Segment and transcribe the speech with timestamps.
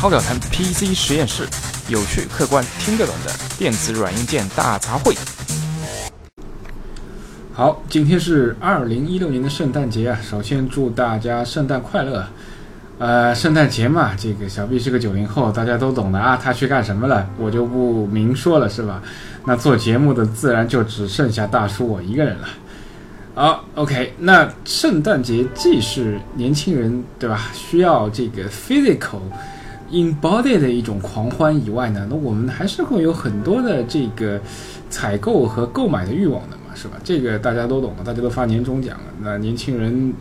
[0.00, 1.46] 超表谈 PC 实验室，
[1.90, 5.14] 有趣、客观、听得懂的电子软硬件大杂烩。
[7.52, 10.18] 好，今天是二零一六年的圣诞节啊！
[10.22, 12.26] 首先祝大家圣诞快乐。
[12.98, 16.34] 呃，圣诞节嘛，这个小 B 是个九零后，大家都懂的啊。
[16.42, 19.02] 他去干什么了，我就不明说了，是吧？
[19.44, 22.48] 那做节目的自然就只剩下大叔我一个人了。
[23.34, 29.20] 好，OK，那圣诞节既是年轻人对吧，需要这个 physical
[29.90, 34.40] embodied 的一种狂欢以外呢，那我们还是会有很多的这个
[34.88, 36.94] 采购和购买的欲望的嘛，是吧？
[37.04, 40.12] 这个大家都懂的，大家都发年终奖了，那年轻人。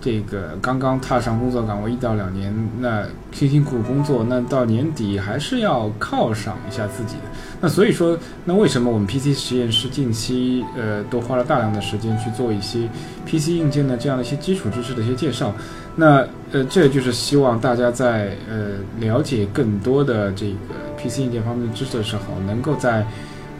[0.00, 7.22] 这个刚刚踏上工作岗位一到两年，那辛辛苦苦工作，那到年底还是要犒赏一下自己的。
[7.62, 12.86] 那所以说，那为什么我们 PC 实验室近期呃都花了大量的时间去做一些
[13.24, 15.54] PC 硬件的这样的一些基础知识的一些介绍？
[15.96, 20.56] 那呃，这就是希望大家在呃了解更多的这个
[20.98, 23.06] PC 硬件方面的知识的时候，能够在。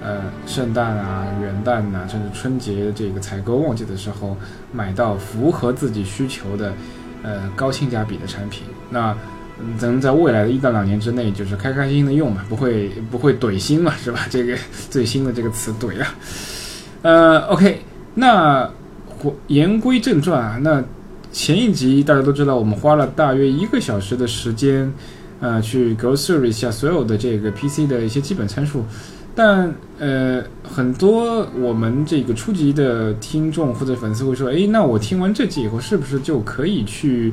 [0.06, 4.36] 呃，圣诞啊、元旦呐，甚至春节这个采购旺季的时候，
[4.70, 6.74] 买到符合自己需求的，
[7.22, 9.16] 呃，高性价比的产品，那
[9.80, 14.26] 能在未来的一到两年之内，就是开开心心的用嘛，不会不会怼新嘛，是吧？
[14.28, 14.54] 这个
[14.90, 16.14] 最新的这个词怼啊。
[17.00, 17.80] 呃，OK，
[18.12, 18.68] 那
[19.46, 20.84] 言归正传啊，那
[21.34, 24.90] 前一集大家都知道，我们花了大约一个小时的时间，
[25.40, 28.84] 呃，去 go through 一下所有的这个 PC 的一些基本参数。
[29.34, 37.32] 但呃，很多我们这个初级的听众或者粉丝会说：“哎，那我听完这集以后，是不是就可以去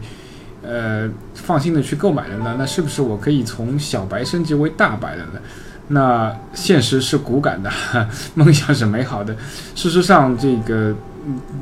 [0.64, 2.56] 呃放心的去购买了呢？
[2.58, 5.40] 那是不是我可以从小白升级为大白了呢？”
[5.88, 7.70] 那现实是骨感的，
[8.34, 9.36] 梦想是美好的。
[9.76, 10.96] 事实上，这个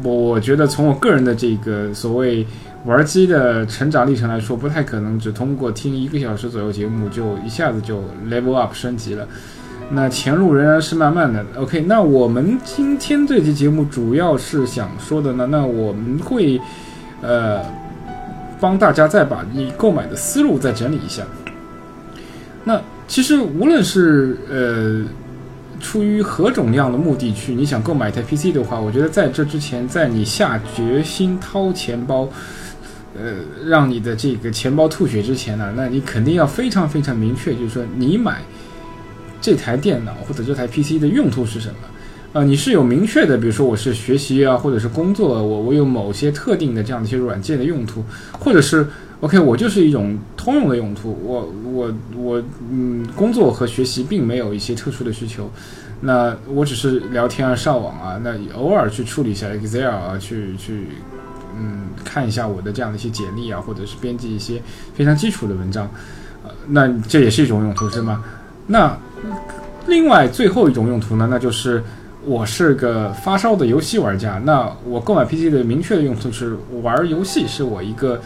[0.04, 2.46] 我我觉得从我个人的这个所谓
[2.86, 9.28] 玩机的成长历程来说，不太可能只通过听一个小时左右节目就一下子就 level up 升级了。
[9.92, 11.44] 那前路仍然是漫漫的。
[11.58, 16.62] OK，那我们今天这期节目主要是想说的呢，那我们会，
[17.22, 17.60] 呃，
[18.60, 21.24] 帮大家再把你购买的思路再整理一下。
[22.64, 25.04] 那其实无论是呃
[25.80, 32.30] 出于何种样的目的去你想购买一台 PC 的话，我觉得在这之前，在你下决心掏钱包，
[33.18, 33.34] 呃，
[33.66, 38.42] 让你的这个钱包吐血之前呢，那你肯定要非常非常明确，就是说你买。
[39.42, 41.76] 这台电脑或者这台 PC 的用途是什么？
[42.34, 48.04] 啊，你是有明确的，比如说我是学习啊，或者是工作，我我有某些特定的这样的一些软件的用途，
[48.34, 48.86] 或者是
[49.22, 52.42] OK，我就是一种通用的用途，我我我
[52.72, 55.50] 嗯，工作和学习并没有一些特殊的需求，
[56.00, 60.88] 那我只是聊天啊、上网啊，那偶尔去处理一下 Excel 啊，去去
[61.60, 64.62] 嗯看一下我的这样的一些简历啊，或者是编辑一些
[64.94, 65.90] 非常基础的文章，
[66.46, 68.24] 呃，那这也是一种用途，是吗？
[68.68, 68.98] 那
[69.88, 71.84] 另外最后一种用途呢，那就是
[72.24, 74.40] 我是个发烧的游戏玩家。
[74.46, 78.22] 那我购买 PC 的明确的用途是玩游戏，是我一个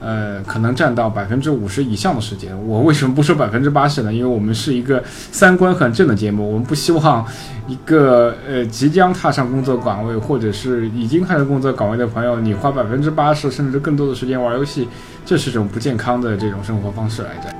[0.00, 2.56] 呃可能占到百分之五十以上的时间。
[2.66, 4.12] 我为什么不说百分之八十呢？
[4.12, 7.26] 因为我们是一个三观很正的节目，我们不希望
[7.66, 14.88] 一个呃即将踏上工作岗位或者是已经踏上工作岗位的朋友，你花百分之八十甚至更多的时间玩游戏，
[15.24, 17.54] 这是种不健康的这种生活方式来着。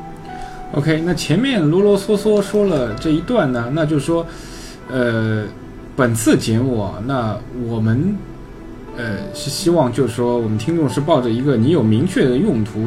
[0.73, 4.27] OK，那前面啰啰嗦嗦说了这一段呢，那就是说，
[4.91, 5.45] 呃，
[5.97, 7.35] 本次节目，那
[7.67, 8.15] 我们
[8.99, 12.85] 呃是希望就是说，我们听众是抱着一个你有明确的用途，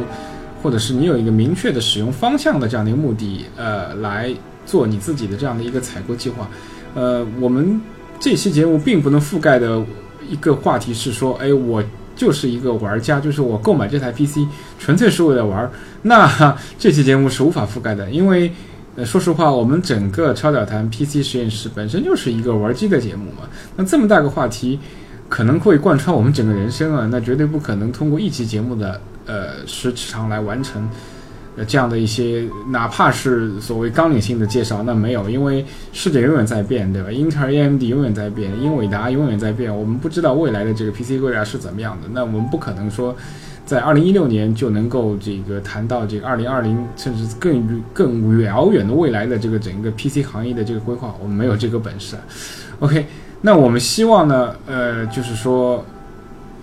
[0.62, 4.32] 或者是你有一个明确的使用方向的这样的一个目的，呃，来
[4.68, 6.48] 做你自己的这样的一个采购计划。
[6.94, 7.82] 呃，我们
[8.20, 9.84] 这期节目并不能覆盖的
[10.30, 11.84] 一个话题是说，哎，我。
[12.14, 14.40] 就是一个玩家，就是我购买这台 PC
[14.78, 15.68] 纯粹是为了玩。
[16.04, 16.30] 那
[16.78, 18.52] 这期节目是无法覆盖的，因为，
[18.96, 23.50] 呃，说实话，我们整个超屌谈 PC 实验室本身就是一个玩机的节目嘛。
[23.76, 24.78] 那这么大个话题，
[25.32, 30.86] 可能会贯穿我们整个人生啊， 那绝对不可能通过一期节目的呃时长来完成。
[31.58, 37.12] 呃，这样的一些，哪怕是所谓纲领性的介绍，那没有，因为世界永远在变，对吧？
[37.12, 42.08] 英特尔、AMD 永远在变，英伟达永远在变，我们不知道未来的这个 PC 未来是怎么样的。
[42.14, 43.14] 那我们不可能说，
[43.66, 52.16] 在二零一六年就能够这个谈到这个二零二零，甚至更更遥远的未来的这个整个 PC 行业的这个规划，我们没有这个本事。
[52.80, 53.06] OK，
[53.42, 55.86] 那我们希望呢，呃，就是说，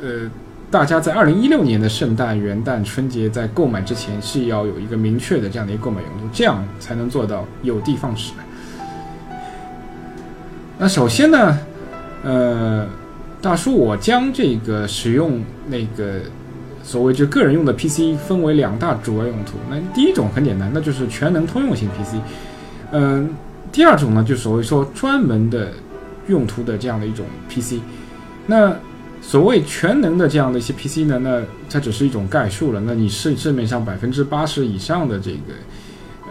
[0.00, 0.30] 呃。
[0.70, 8.34] 大家在二零一六年的圣诞、元旦、春节在购买之前是要有一个明确的这样的一个购买用途，这样才能做到有的放矢。
[10.76, 11.58] 那首先呢，
[12.22, 12.86] 呃，
[13.40, 16.20] 大叔，我将这个使用那个
[16.82, 19.54] 所谓就个人用的 PC 分为两大主要用途。
[19.70, 22.16] 那第一种很简单，那就是全能通用型 PC。
[22.92, 23.30] 嗯，
[23.72, 25.72] 第二种呢，就所谓说专门的
[26.28, 27.80] 用途的这样的一种 PC。
[28.46, 28.74] 那
[29.20, 32.80] 所谓全能的这样的一些 PC 呢，那它只是一种概述了。
[32.80, 35.52] 那你市市面上百分之八十以上的这个
[36.22, 36.30] 呃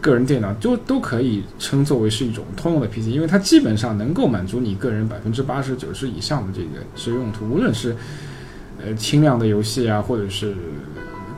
[0.00, 7.94] 个人电脑，就都可以称作为是一种通用的 PC，因为它基本上能够满足你个人百分之八十九十以上的这个使用用途，无论是
[8.82, 10.54] 呃轻量的游戏啊，或者是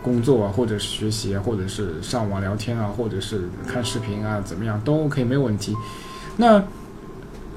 [0.03, 5.75] 工作啊，或者是学习啊，或者是上网聊天啊，或者是看视频啊，怎么样都 OK 没有问题。
[6.37, 6.63] 那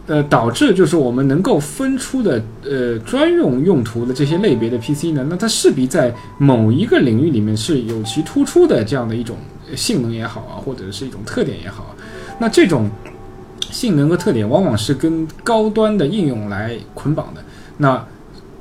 [0.08, 9.36] 呃，导致就是我们能够分出的呃专用用途的这些类别的 PC 呢，那它势必在某一个领域里面是有其突出的这样的一种
[9.76, 11.96] 性能也好啊，或者是一种特点也好，
[12.38, 12.88] 那这种
[13.72, 17.42] 性能和特点往往是跟高端的应用来捆绑的。
[17.78, 18.06] 那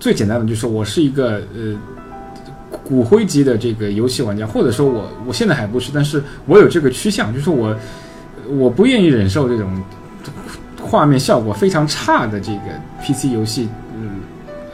[0.00, 1.78] 最简单的就是我是一个呃
[2.82, 7.76] 骨灰级的这个游戏玩家，或者说我我现在还不是，但是我有这个趋向，就是我
[8.56, 9.70] 我不愿意忍受这种。
[10.84, 12.60] 画面效果非常差的这个
[13.02, 14.20] PC 游戏，嗯，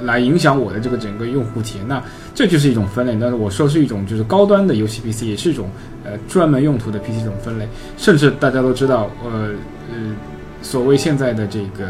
[0.04, 2.02] 来影响我的这个整个用户体验，那
[2.34, 3.14] 这就是一种分类。
[3.14, 5.70] 那我说是一种就是高端的游戏 PC，也是一种
[6.04, 7.68] 呃专门用途的 PC 这种分类。
[7.96, 9.50] 甚至大家都知道，呃
[9.92, 10.14] 呃，
[10.62, 11.86] 所谓现在的这个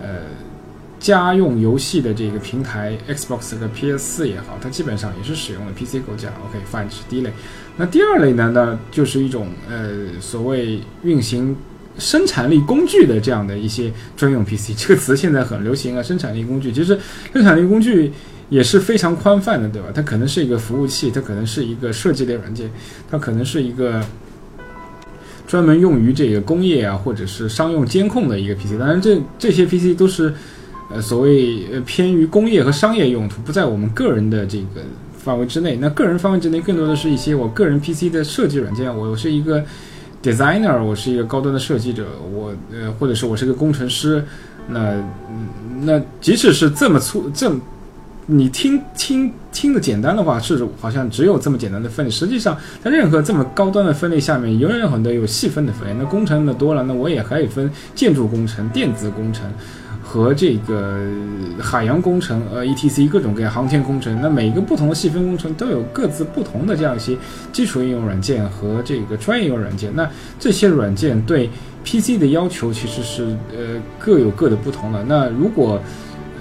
[0.00, 0.08] 呃
[0.98, 6.28] 家用游戏的这个平台 Xbox 和 PS4 也好，它基本上也是使用了 PC 构架。
[6.46, 7.32] OK，fine 是第一类。
[7.76, 8.50] 那第二类呢？
[8.54, 11.56] 那就是一种呃所谓运行。
[12.00, 16.02] 生产力工具的这样的一些专用 PC， 这个词现在很流行啊。
[16.02, 16.98] 生产力工具其实，
[17.32, 18.10] 生产力工具
[18.48, 19.88] 也是非常宽泛的，对吧？
[19.94, 22.68] 它可能是一个服务器，它可能是一个设计类软件，
[23.10, 24.02] 它可能是一个
[25.46, 28.78] 专门用于这个工业啊，或者是商用监控的一个 PC。
[28.78, 30.32] 当然，这这些 PC 都是
[30.90, 34.82] 呃所谓呃偏于工业和商业用途，不在我们个人的这个
[35.18, 35.76] 范围之内。
[35.76, 38.92] 那个人范围之内，更多的是一些我个人 PC 的设计软件。
[38.96, 39.64] 我是一个。
[40.22, 44.24] designer，我是一个高端的设计者，我呃，或者是我是个工程师，
[44.68, 44.94] 那
[45.82, 47.60] 那即使是这么粗这么，
[48.26, 52.10] 你听听听的简单的话，是好像只有这么简单的分类。
[52.10, 55.94] 实际上，在任何这么高端的分类下面，永远有很多有细分的分类。
[55.98, 59.50] 那工程的多了，那我也可以分建筑工程、电子工程。
[60.12, 61.06] 和这个
[61.60, 67.16] 海洋工程，呃，ETC 各种各样航天工程，那每个不同的细分工程都有各自不同的这样一些
[67.52, 69.94] 基础应用软件和这个专业应用软件。
[69.94, 71.48] 那这些软件对
[71.84, 73.22] PC 的要求其实是
[73.56, 75.00] 呃各有各的不同的。
[75.04, 75.80] 那如果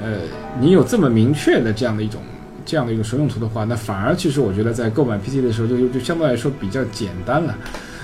[0.02, 0.14] 呃
[0.60, 2.20] 你有这么明确的这样的一种
[2.66, 7.56] 这样的一个实用途的话，那反而其实我觉得在购买 PC 的时候就就就相对来说比较简单了。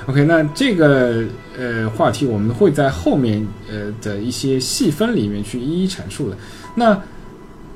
[0.07, 1.23] OK，那这个
[1.57, 6.37] 呃话题我们会在后面呃的一些细分里面去一一阐述的。
[6.75, 7.01] 那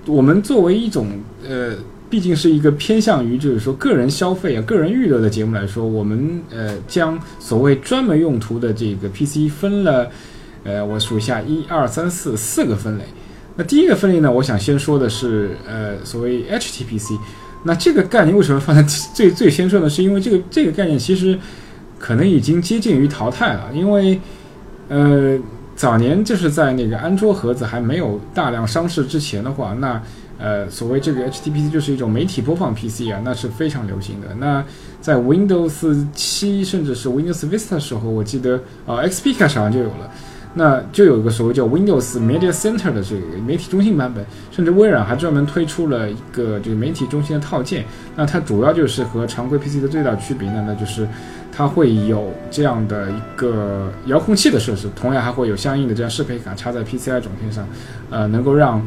[0.05, 1.09] 我们作为一种
[1.43, 1.73] 呃，
[2.07, 10.07] 毕竟是一个偏向于就是说个人消费啊、个人娱乐的节目来说，我们呃将所谓专门用途的这个 PC 分了
[10.63, 13.05] 呃，我数一下，一二三四四个分类。
[13.55, 17.17] 那第一个分类呢，我想先说的是呃所谓 HTPC。
[17.63, 18.83] 那这个概念为什么放在
[19.15, 19.89] 最最先说呢？
[19.89, 21.35] 是因为这个这个概念其实。
[22.00, 24.19] 可能已经接近于淘汰了，因为，
[24.88, 25.38] 呃，
[25.75, 30.01] 早年就是在那个安卓盒子还没有大量上市之前的话，那
[30.40, 34.28] 呃，所谓这个 HTPC 就是一种媒体播放 PC 啊，那是非常流行的。
[34.40, 34.63] 那
[35.01, 38.56] 在 Windows 七甚至是 Windows Vista 时候，我记得
[38.88, 40.10] 啊，XP 开始好像就有了。
[40.53, 47.86] 那就有一个所谓叫 Windows Media Center 的这个媒体中心版本，甚至微软还专门推出了一个这个媒体中心的套件。
[48.15, 51.08] 那它主要就是和常规 PC 的最大区别呢，那就是
[51.51, 57.68] 它会有这样的一个遥控器的设置，同样还会有相应的这样适配卡插在 PCI 总线上，
[58.10, 58.82] 呃，能够让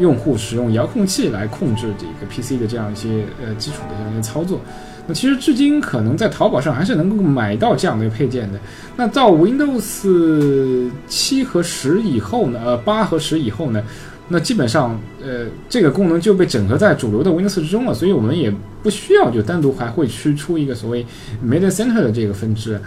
[0.00, 4.60] 用户使用遥控器来控制这个 PC 的这样一些呃基础的这样一些操作。
[5.06, 8.58] 那其实至今可能在淘宝上还是能够买到这样的配件的。
[8.96, 12.58] 那到 Windows 七和十以后呢？
[12.64, 13.82] 呃，八和十以后呢？
[14.28, 18.50] 那基本上呃这个功能就被整合在主流的 Windows 之中了，所以我们也
[18.82, 21.04] 不需要就单独还会去出一个所谓
[21.44, 22.80] Media Center 的这个分支。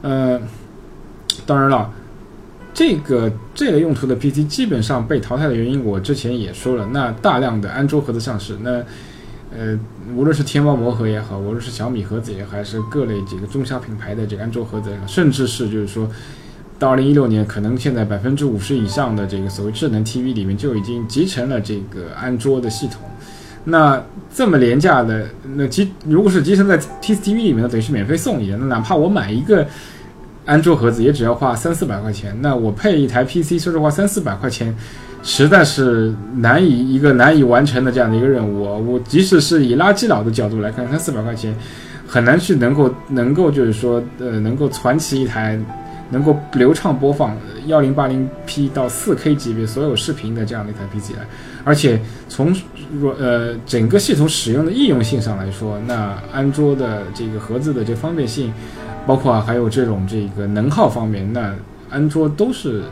[0.00, 0.40] 呃，
[1.44, 1.90] 当然了，
[2.72, 6.88] 这个这类用途的 PC 基本上被淘汰的原因，我之前也说了。
[6.90, 8.82] 那大量的安卓盒子上市，那。
[9.56, 9.78] 呃，
[10.14, 16.08] 无论是天猫魔盒也好，无论是小米盒子也好，还是各类这个中小品牌的这个安卓盒子，甚至是就是说，
[16.78, 23.02] 到二零一六年，可能现在百分之五十以上的这个所谓智能 TV 里面就已经集成了这个安卓的系统。
[23.64, 24.02] 那
[24.34, 25.26] 这么廉价的，
[25.56, 28.56] 那集如果是集成在 T TV 里面的，等于是免费送你的。
[28.56, 29.66] 那哪怕我买一个。
[30.46, 34.74] 安卓盒子也只要花三四百块钱，那我配一台 PC，说实话三四百块钱，
[35.22, 38.62] 实在是难以一个难以完成的这样的一个任务。
[38.86, 41.54] 我即使是以垃圾佬的角度来看，三四百块钱
[42.06, 45.58] 很难去能够能够就是说呃能够传起一台
[46.10, 47.36] 能够流畅播放
[47.66, 51.26] 幺零八零 P 到四 K 级别所有视频的这样的一台 PC 来，
[51.64, 52.54] 而且从
[53.00, 58.52] 若呃整个系统使用的易用性上来说，那安卓的这个盒子的这方便性。
[59.06, 61.52] 包括还有这种这个能耗方面，那
[61.88, 62.82] 安卓都是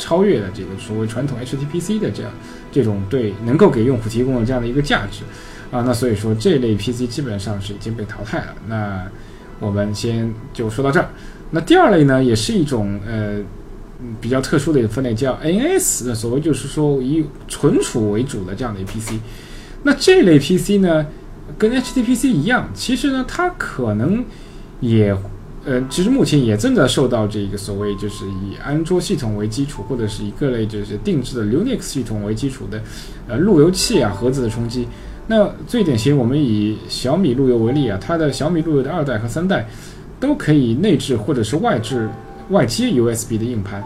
[0.00, 2.32] 超越了这个所谓传统 HTPC 的这样
[2.72, 5.22] 这种对能够给用户提供的这样的一个价值
[5.70, 8.54] 啊，那所以说这类 PC 基本上是已经被淘汰了。
[8.66, 9.06] 那
[9.58, 11.10] 我们先就说到这儿。
[11.50, 13.38] 那第二类呢，也是一种呃
[14.20, 19.20] 比较特殊的一个分类，叫 NS，所谓就是说以存储为主的这样的 PC。
[19.82, 21.06] 那这类 PC 呢，
[21.58, 24.24] 跟 HTPC 一样，其实呢它可能
[24.80, 25.14] 也。
[25.62, 32.80] 呃，其实目前也正在受到这个所谓就是以安卓系统为基础，或者是以各类就是定制的 Linux 系统为基础的，
[33.28, 34.88] 呃，路由器啊盒子的冲击。
[35.26, 39.68] 那最典型，我们以小米路由为例啊，它的小米路由的二代和三代
[40.18, 42.08] 都可以内置或者是外置
[42.48, 43.84] 外接 USB 的硬盘，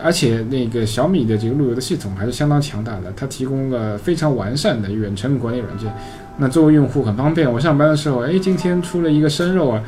[0.00, 5.92] 而且那个小米的这个路由的系统还是相当强大的，它提供了非常完善的远程管理软件。
[6.38, 9.82] 那作为用户很方便，我上班的时候，哎，今天出了一个生肉啊。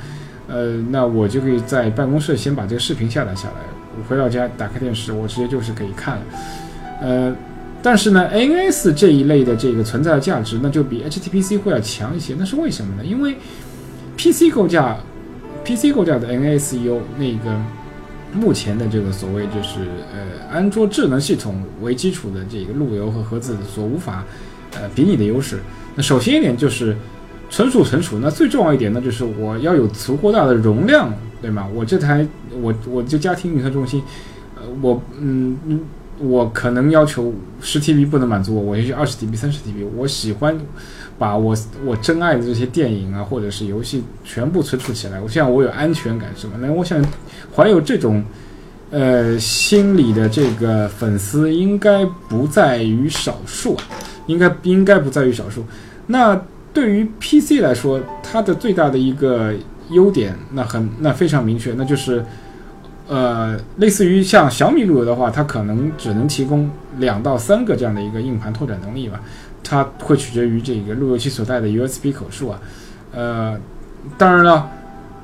[0.52, 3.54] 呃，那我就可以在办公室先把这个视频下载下来，
[3.96, 6.22] 我回到家打开电视，我直接就是可以看了。
[7.00, 7.34] 呃，
[7.82, 12.34] 但是呢，NS 这一类的这个存在的价值，那就比 HTPC 会要强一些。
[12.38, 13.02] 那是为什么呢？
[13.02, 13.34] 因为
[14.18, 14.98] PC 构架
[15.64, 17.58] ，PC 构架的 N S U 那个
[18.34, 19.80] 目前的这个所谓就是
[20.12, 24.22] 呃安卓智能系统为基础的这个路由和盒子所无法
[24.74, 25.60] 呃比拟的优势。
[25.94, 26.94] 那首先一点就是。
[27.52, 31.68] 存储存储，那最重要一点呢，就是我要有足够大的容量，对吗？
[31.74, 32.26] 我这台
[32.62, 34.02] 我我这家庭运算中心，
[34.56, 35.80] 呃，我嗯嗯，
[36.18, 39.86] 我可能要求十 TB 不能满足我，我也许二十 TB、三十 TB。
[39.94, 40.58] 我喜欢
[41.18, 41.54] 把我
[41.84, 46.54] 我真爱的这些电影啊，或者是游戏全部存储起来，我这样我有安全感，是吗？
[46.58, 47.04] 那我想
[47.54, 48.24] 怀有这种
[48.90, 53.84] 呃心理的这个粉丝应该不在于少数啊，
[54.26, 55.62] 应该应该不在于少数。
[56.06, 56.34] 那
[56.72, 59.52] 对于 PC 来说，它的最大的一个
[59.90, 62.24] 优点，那很那非常明确，那就是，
[63.08, 69.20] 呃，类似于像小米路由的话，它可能只能提供两到三个这样的一个硬盘拓展能力吧，
[69.62, 72.60] 它会取决于这个路由器所带的 USB 口数啊，
[73.12, 73.58] 呃，
[74.16, 74.70] 当然了，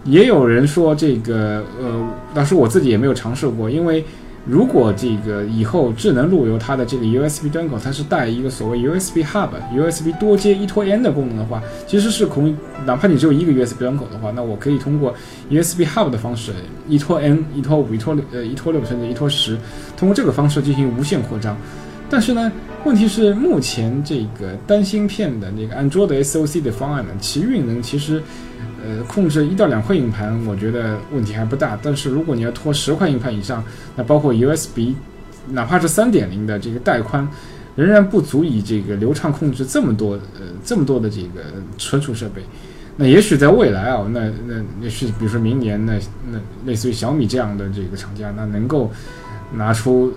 [0.05, 4.05] 也有人说这个，呃，当时我自己也没有尝试过，因为。
[4.49, 12.55] 如果这个以后智能路由它的这个 USB 端口它是带一个所谓 USB Hub、USB 多接一拖 N 的功能的话，其实是可以，
[12.87, 15.14] 哪怕你只有一个 USB 端口的话，那我可以通过
[15.50, 16.52] USB Hub 的方式，
[16.88, 19.59] 一拖 N、一拖五、一拖六、呃一拖六甚至一拖十，
[19.99, 21.55] 通过这个方式进行无限扩张。
[22.09, 22.50] 但是呢，
[22.85, 28.23] 问题是目前这个单芯片的那个安卓的 SOC 的方案呢，其运能其实。
[28.88, 31.78] 呃，控制一到两块硬盘，我觉得问题还不大。
[31.83, 33.62] 但是如果你要拖十块硬盘以上，
[33.97, 34.95] 那包括 USB，
[35.50, 37.28] 哪怕是三点零的这个带宽，
[37.76, 41.42] 仍然不足以这个流畅控制这么多呃这么多的这个
[41.76, 42.42] 存储设备。
[42.97, 46.00] 那也许在未来啊，那那也许比如说明年，那
[46.33, 48.90] 那类似于小米这样的这个厂家，那能够
[49.52, 50.12] 拿出。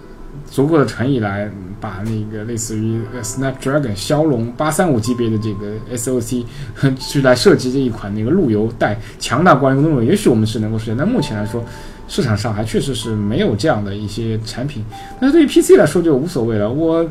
[0.49, 6.43] 足够的诚意来把那个类似于 Snapdragon 骁龙八三五级别的这个 SOC
[6.99, 10.95] 去来设计这一款那个路由带强大光源功能，也许我们是能够实现。
[10.97, 11.63] 但目前来说，
[12.07, 14.83] 市场上还确实是没有这样的一些产品。
[15.19, 17.09] 但是对于 PC 来说就无所谓了，我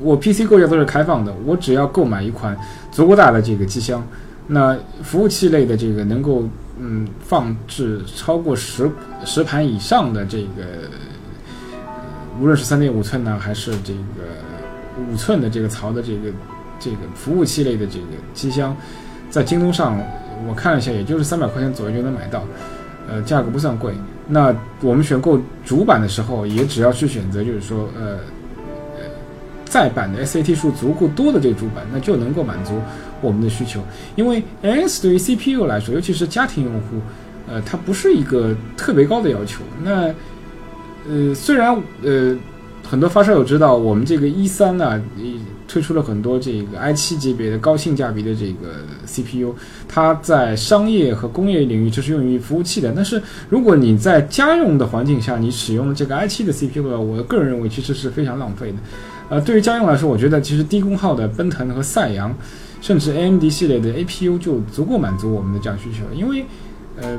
[0.00, 2.56] 我 PC 构架都是开放的，我只要购买一款
[2.90, 4.04] 足够大的这个机箱，
[4.48, 6.48] 那服务器类的这个能够
[6.78, 8.90] 嗯放置超过十
[9.24, 10.90] 十盘以上的这个。
[12.40, 14.00] 无论是三点五寸呢，还是这个
[15.10, 16.30] 五寸的这个槽的这个
[16.78, 18.76] 这个服务器类的这个机箱，
[19.30, 19.98] 在京东上
[20.48, 22.44] 我看了一下，也就是三百块钱左右就能买到，
[23.08, 23.94] 呃，价格不算贵。
[24.26, 28.18] 那我们选购主板的时候，也只要去选择，就是说，呃，
[29.64, 32.80] 在版的 SAT 数足够多的这个主板，那就能够满足
[33.20, 33.80] 我们的需求。
[34.16, 37.00] 因为 NS 对于 CPU 来说，尤其是家庭用户，
[37.48, 39.62] 呃，它不是一个特别高的要求。
[39.82, 40.08] 那
[41.08, 42.36] 呃，虽然呃，
[42.88, 45.02] 很多发烧友知道我们这个一三呢，
[45.66, 49.54] 推出了很多这个 i 七级别的高性价比的这个 CPU，
[49.88, 52.92] 它在商业和工业领域就是用于服务器的。
[52.94, 58.78] 但是如果你在家用的环境下，你使用这个 i 七的 CPU 的话，我个人认为其实是非常浪费的。
[59.28, 62.32] 呃，对于家用来说，我觉得其实低功耗的奔腾和赛扬，
[62.80, 66.44] 甚至 AMD 系列的 APU 就足够满足我们的这样需求，因为
[67.00, 67.18] 呃。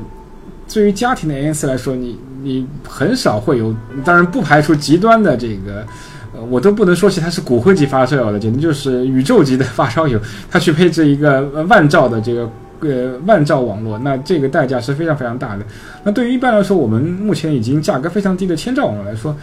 [0.72, 5.86] 对于家庭的 NS 来说，你你很少会有，当然不排除极端的这个，
[6.34, 10.18] 呃，我都不能说起它是骨灰级发烧友了，简直就是宇宙级的发烧友，
[10.50, 15.64] 他去配置一个万兆的这个呃万兆网络，那这个代价是非常非常大的。
[16.02, 19.36] 那对于一般来说，我们目前已经价格非常低的千兆网络来说，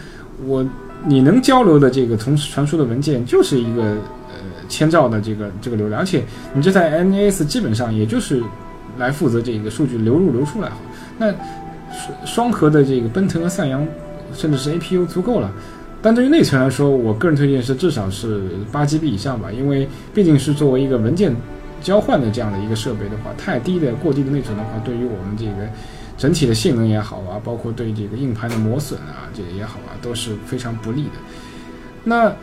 [0.44, 0.64] 我
[1.06, 4.34] 你能交流的这个同时传输的文件就是一个呃
[4.68, 8.42] 千兆的这个这个流量，而且你这台 NAS 基本上也就是
[8.98, 10.70] 来负责这个数据流入流出来。
[11.22, 13.86] 那双核的这个奔腾和赛扬，
[14.34, 15.52] 甚至是 APU 足够了。
[16.00, 21.32] 但对于内存来说，我个人推荐是至少是八 GB 以上吧，因为毕竟是作为一个文件
[21.80, 25.68] 交换的这样的一个设备的话，太低的过低的内存的话，对于我们这个
[26.18, 31.10] 整体的性能也好啊，包括对这个硬盘的磨损啊，这个也好啊，都是非常不利的。
[32.02, 32.34] 那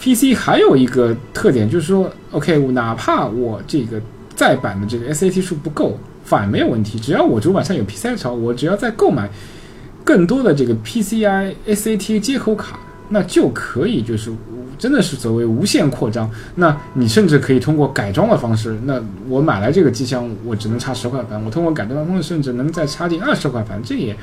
[0.00, 4.00] PC 还有一个特点就是说，OK，哪怕我这个
[4.34, 5.98] 再版的这个 SAT 数不够。
[6.26, 9.30] 反没有问题，只要我主板上有 PCI 槽，我只要再购买
[10.04, 12.80] 更多的这个 PCI SATA 接口卡，
[13.10, 14.32] 那就可以就是
[14.76, 16.28] 真的是所谓无限扩张。
[16.56, 24.16] 那你甚至可以通过改装的方式，那我买来这个机箱，我只能插十块盘，我通过改装的方式，甚至能再插进二十块盘，这也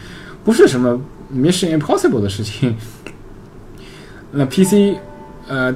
[0.44, 1.00] 不是什么
[1.34, 2.76] mission impossible 的事情。
[4.34, 4.98] 那 PC，
[5.48, 5.74] 呃。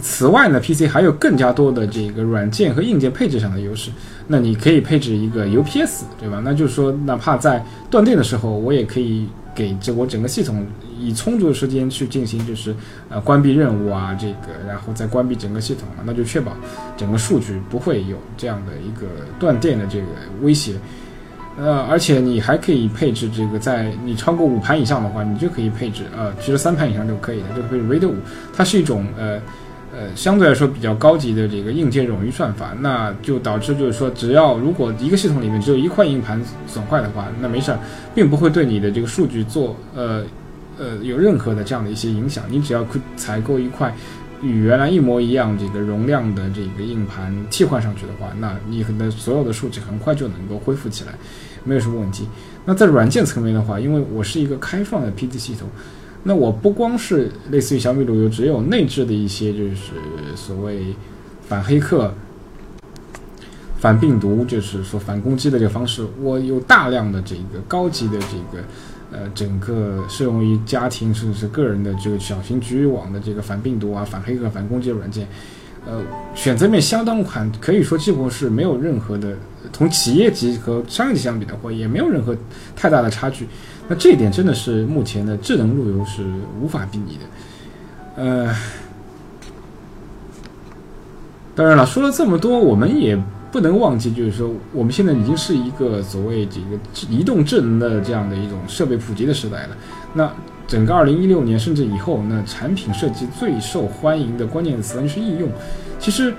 [0.00, 3.90] 此外呢，PC 还有更加多的这个软件和硬件配置上的优势。
[4.26, 6.40] 那你可以配置一个 UPS，对吧？
[6.44, 10.66] 那就是说，哪怕在断电的时候，我也可以给这我整个系统
[11.00, 12.74] 以充足的时间去进行，就是
[13.08, 16.52] 呃关闭任务啊，这个然后再关闭整个系统那就确保
[16.96, 19.06] 整个数据不会有这样的一个
[19.38, 20.06] 断电的这个
[20.42, 20.74] 威胁。
[21.56, 28.14] 呃，而且你还可以配置这个，在你超过五盘以上的话，你就可以配置呃，其实三盘以上就可以了，就可以 RAID 五，
[28.54, 29.40] 它是一种呃。
[29.98, 37.80] 呃，相对来说比较高级的这个硬件冗余算法，那就导致就是说，只要如果一个系统里面只有一块硬盘损坏的话，那没事儿，
[38.14, 40.22] 并不会对你的这个数据做呃
[40.78, 42.44] 呃有任何的这样的一些影响。
[42.48, 42.86] 你只要
[43.16, 43.92] 采购一块
[44.40, 51.12] 与原来一模一样这个容量的这个硬盘替换上去的话，那你的所有的数据很快就能够恢复起来，
[51.64, 52.24] 没有什么问题。
[52.64, 55.68] 那在软件层面的话，因为我是一个开放的 PC 系统。
[56.24, 59.92] 那我不光是类似于小米路由，只有内置的一些就是
[60.34, 60.94] 所谓
[61.46, 62.12] 反黑客、
[63.78, 66.04] 反病毒，就是说反攻击的这个方式。
[66.20, 68.64] 我有大量的这个高级的这个
[69.10, 75.26] 呃，整个适用于家庭甚至是个人的这个小型局域网的这个反病毒啊、反黑客、反攻击的软件。
[75.86, 76.02] 呃，
[76.34, 79.34] 选择面相当宽，可以说几乎是没有任何的，
[79.72, 82.36] 同企业级和商业级相比的话，也没有任何
[82.76, 83.46] 太大的差距。
[83.88, 86.22] 那这一点真的是目前的智能路由是
[86.60, 88.22] 无法比拟的。
[88.22, 88.54] 呃，
[91.54, 93.16] 当然了，说了这么多，我们也
[93.50, 99.76] 不能忘记，就是说我们现在已经是一个所谓这个移动智能的这样的一种设备普及的时代了。
[100.12, 100.30] 那
[100.66, 105.48] 整个二零一六年甚至以后，那产品设计最受欢迎的关键词就是应用。
[105.98, 106.34] 其实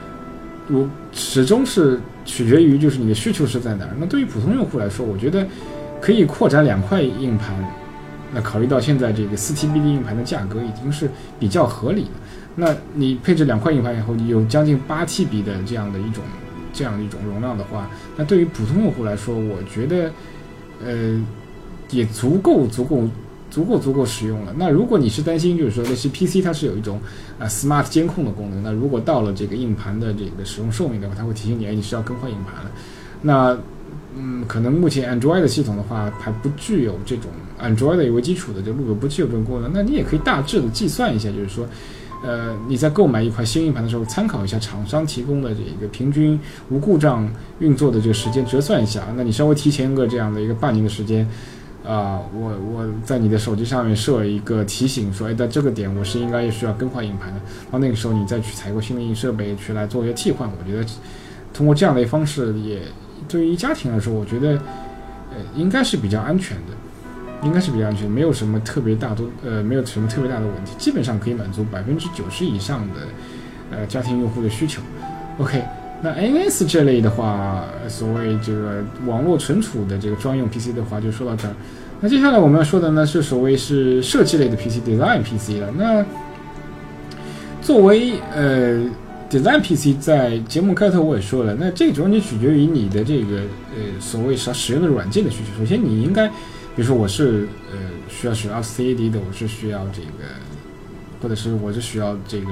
[0.69, 3.91] 我始终是取决于就是你的需求是在哪儿。
[3.97, 5.43] 那对于普通用户来说，我觉得
[6.01, 7.55] 可以扩展两块硬盘。
[8.33, 11.09] 那考虑到现在这个四 TB 的硬盘的价格已经是
[11.39, 12.09] 比较合理的，
[12.55, 16.23] 那你配置两块硬盘以后，你有将近八 TB 的这样的一种
[16.71, 20.11] 这样的一种容量的话，那对于普通用户来说，我觉得
[20.85, 21.19] 呃
[21.89, 23.07] 也足够足够。
[23.51, 24.53] 足够足够使用了。
[24.57, 27.01] 那如果你是担心，就是说那些 PC 它是有一种
[27.39, 32.69] 啊 smart 监控的功能，那如果到了这个硬盘的这个使用寿命的话，它会提醒你，哎，你需要更换硬盘了。
[33.23, 33.57] 那
[34.21, 39.71] 嗯，可能目前 Android 的系统的话还不具有这种 Android 为基础的这路由不具有这种功能。
[39.73, 41.65] 那你也可以大致的计算一下，就是说，
[42.21, 46.37] 呃，你在购买一块新硬盘的时候，参考一下厂商提供的这一个平均
[46.69, 47.29] 无故障
[47.59, 51.25] 运作的这个时间，折算一下，那你稍微提前个这样的一个半年的时间。
[51.81, 57.39] 啊，我我在你的手机上面设一个提醒，说，哎，在这个点我是应该需要更换硬盘的。
[57.71, 60.47] 到那个时候，你再去采购新的硬设备去来做一些替换。
[60.47, 60.85] 我觉得
[61.53, 62.81] 通过这样的方式，也
[63.29, 64.53] 对于家庭来说，我觉得
[65.31, 66.73] 呃应该是比较安全的，
[67.43, 72.95] 应该是比较安全，没有什么特别大多呃没有什么特别大的问题，基本上可以满足百分之九十以上的
[73.71, 74.81] 呃家庭用户的需求。
[75.37, 75.63] OK。
[76.01, 81.53] 那 NS 这类的话，所谓这个网络存储的这个专用 PC 的话，就说到这儿。
[81.99, 85.69] 那接下来我们要说的呢，是所谓是设计类的 PC，Design PC 了。
[85.77, 86.05] 那
[87.61, 88.79] 作为呃
[89.29, 93.41] Design PC，在节目开头我也说了，那这个完全取决于你的这个
[93.75, 95.59] 呃所谓使使用的软件的需求。
[95.59, 96.33] 首先，你应该，比
[96.77, 100.25] 如说我是呃需要使用 CAD 的，我是需要这个
[101.21, 102.47] 或者是我是需要这个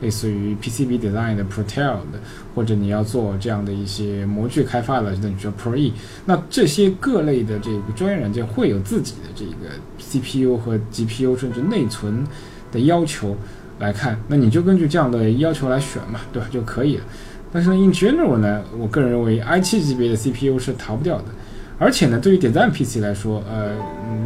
[0.00, 2.18] 类似于 PCB design 的 Protel 的，
[2.54, 5.92] 或者你要做这样的一些模具开发的，那你需要 Pro-E。
[6.24, 12.26] 那这些各类的这个专业软件会有自己的这个 CPU 和 GPU 甚至内存
[12.70, 13.36] 的要求
[13.82, 16.48] 来看，那你就根据这样的要求来选嘛，对吧？
[16.50, 17.04] 就可以了。
[17.52, 21.24] 但是呢，in general 呢，我个人认为 i7 级别的 CPU 是逃不掉的。
[21.78, 23.72] 而且呢，对于点赞 PC 来说，呃，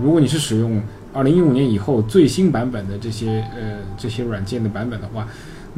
[0.05, 0.83] 如果你是使用
[1.15, 5.27] 2015年以后最新版本的这些呃这些软件的版本的话，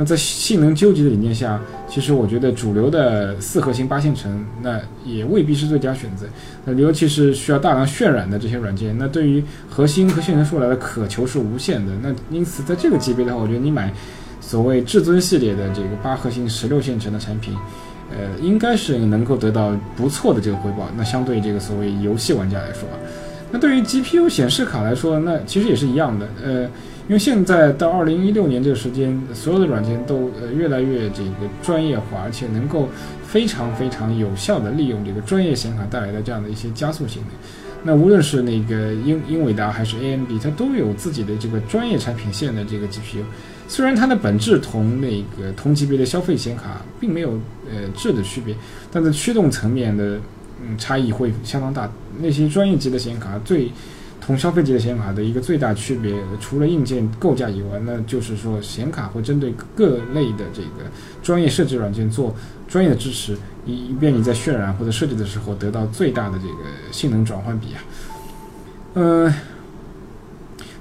[0.01, 6.25] 那在性能究极的理念下，其实我觉得主流的四核心八线程那也未必是最佳选择。
[6.65, 11.93] 那尤其是需要大量渲染的这些软件，那对于核心和线程数来的渴求是无限的。
[12.01, 13.93] 那因此，在这个级别的话，我觉得你买
[14.41, 17.53] 所谓至尊系列的这个八核心十六线程的产品。
[18.11, 20.89] 呃，应该是能够得到不错的这个回报。
[20.97, 22.89] 那相对这个所谓游戏玩家来说，
[23.51, 26.27] 那对于 GPU 显示卡来说，那其实也是一样的。
[26.43, 26.67] 呃，
[27.09, 32.87] 因为现在到二零一六年这个时间，所有的软件都呃越来越这个专业化，而且能够
[33.27, 37.31] 非常非常有效的利用这个专业显卡带来的这样的一些加速性能。
[37.83, 43.23] 那无论是那个英英伟达还是 AMD，它都有自己的这个专业产品线的这个 GPU。
[43.69, 47.39] 虽然它的本质同那个同级别的消费显卡并没有
[47.71, 48.55] 呃质的区别，
[48.93, 50.19] 但在驱动层面的
[50.61, 51.91] 嗯差异会相当大。
[52.19, 53.71] 那些专业级的显卡最
[54.29, 60.85] 同消费级的显卡的一个最大区别，除了硬件构架以外，那就是说显卡会针对各类的这个
[61.23, 62.37] 专业设计软件做
[62.69, 67.81] 专业的支持，以以便你在渲染或者设计的时候得到最大的这个性能转换比啊。
[68.97, 69.33] 嗯，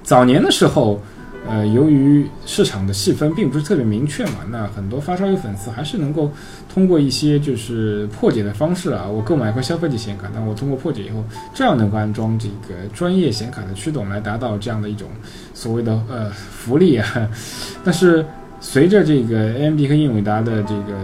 [0.02, 1.00] 早年的时候。
[1.48, 6.30] 呃，由于市场的细分并不是特别明确嘛，那很多发烧友粉丝还是能够
[6.72, 15.08] 通过一些就是破解的方式啊，我购买一块消费级显卡，那我通过破解以后，这样能够安装这个专业显卡的驱动，来达到这样的一种
[15.54, 17.06] 所谓的呃福利啊。
[17.82, 18.22] 但是
[18.60, 20.98] 随着这个 AMD 和英伟达的这个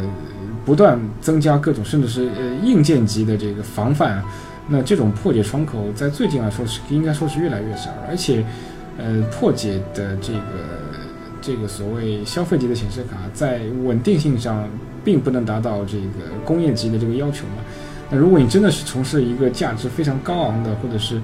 [0.65, 4.23] 不断增加各种甚至是呃硬件级的这个防范，
[4.69, 8.45] 那这种破解窗口在最近来说是应该说是越来越少，而且。
[8.97, 10.41] 呃，破解的这个
[11.43, 14.69] 这个所谓消费级的显示卡，在稳定性上
[15.05, 17.63] 并不能达到这个工业级的这个要求嘛。
[18.09, 21.21] 那如果你真的是从事一个价值非常高昂的，或者是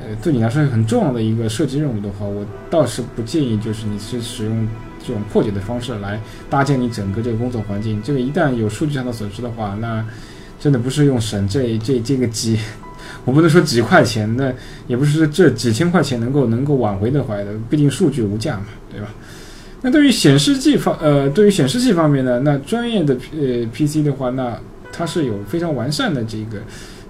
[0.00, 4.66] 呃对你来说很重要的一个设计任务的话，我倒是不建议就是你是使用
[5.06, 8.00] 这种破解的方式来搭建你整个这个工作环境。
[8.02, 10.02] 这个一旦有数据上的损失的话，那
[10.58, 12.58] 真的不是用省这这这个几。
[13.24, 14.52] 我不能说几块钱，那
[14.86, 19.08] 也不是这几千块钱能够能够挽回的怀的，毕竟数据无价嘛，对吧？
[19.82, 24.58] 那对于显示器方，呃，对于显示器方面呢，那专业的呃 PC 的话，那
[24.92, 26.62] 它是有非常完善的这个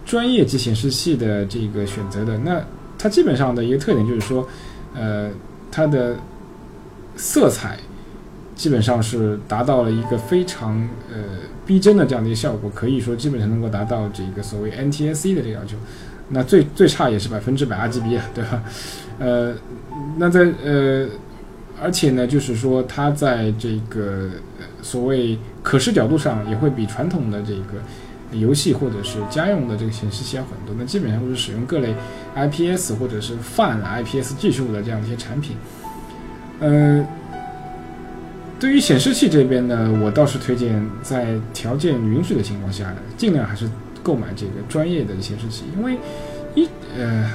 [0.05, 2.39] 专业级显示器的这个选择的。
[2.39, 2.63] 那
[2.99, 4.49] 它基本上的一个特点就是说，
[4.95, 5.31] 呃，
[5.71, 6.17] 它的
[7.17, 7.79] 色彩
[8.55, 10.77] 基本上是达到了一个非常
[11.11, 11.19] 呃。
[11.65, 15.77] 逼真的这样的一个效果，可以说基本上能够达到这个所谓 NTSC 的这个要求。
[16.29, 18.63] 那最最差也是百分之百 RGB 啊，对吧？
[19.19, 19.55] 呃，
[20.17, 21.07] 那在呃，
[21.81, 24.31] 而且呢，就是说它在这个
[24.81, 30.75] 所谓可视角度上也会比传统的这个游戏或者是家用的这个显示器要很多。
[30.79, 31.95] 那基本上都是使用各类
[32.35, 35.57] IPS 或者是泛 IPS 技术的这样一些产品，
[36.61, 37.07] 呃。
[38.63, 43.69] 对于显示器这边呢，我倒是推荐在条件允许的情况下，尽量还是
[44.05, 45.99] 购买这个专业的显示器，因为
[46.55, 47.29] 一呃，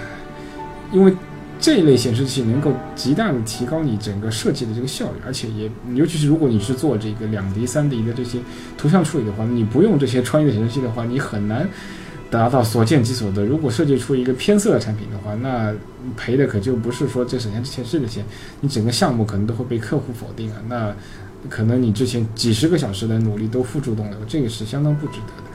[0.94, 1.14] 因为
[1.60, 8.40] 这一类显示器能够极大的提高你整个设计的这个效率，而且也尤其是如果你是做这个两 D、三 D 的这些
[8.78, 11.68] 图像处理的话，你不用这些专业的显示器的话，你很难。
[12.30, 13.46] 达到所见即所得。
[13.46, 15.74] 如果设计出一个偏色的产品的话，那
[16.16, 18.26] 赔的可就不是说这省下这前世的钱，
[18.62, 20.58] 你整个项目可能都会被客户否定啊。
[20.68, 20.94] 那
[21.50, 25.50] 可能你之前几十个小时的努力都付诸东流，这个是相当不值得的。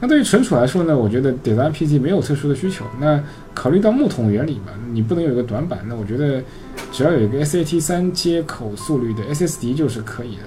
[0.00, 2.86] 那对于存储来说呢，我觉得 Design PC 没有特殊的需求。
[2.98, 5.80] 那考虑到木桶原理嘛，你不能有一个短板。
[5.86, 6.42] 那我觉得
[6.90, 10.42] 只要有一个 SAT 三接口速率的 SSD 就是可以的。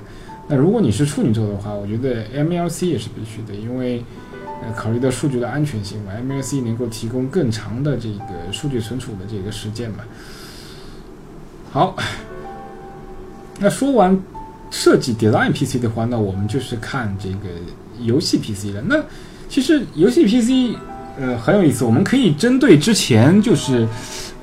[0.48, 4.04] 那如果你是处女座的话，我觉得 MLC 也是必须的，因为。
[4.76, 9.98] 考虑到数据的安全性嘛，MLC 能够提供更长的这个数据存储的这个时间嘛。
[11.72, 11.96] 好，
[13.60, 14.20] 那说完
[14.72, 17.50] 设计 design PC 的话，那我们就是看这个
[18.00, 18.82] 游戏 PC 了。
[18.88, 19.04] 那
[19.50, 20.78] 其实游戏 PC
[21.20, 23.88] 呃很有意思，我们可以针对之前就是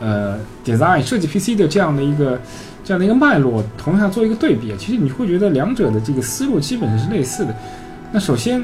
[0.01, 2.41] 呃 design 设计 PC 的这样的一个
[2.85, 4.75] 这样的一个脉络，同样做一个对比。
[4.77, 7.55] 其实你会觉得两者的这个思路基本上是类似的。
[8.13, 8.63] 那首先。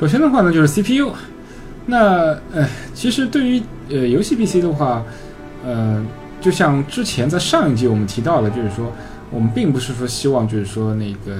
[0.00, 1.12] 首先的话呢，就是 CPU。
[1.84, 5.04] 那呃，其实对于呃游戏 PC 的话，
[5.62, 6.02] 呃，
[6.40, 8.90] 就像之前在上一集我们提到的，就是说。
[9.32, 11.36] 我们并不是说希望，就是说那个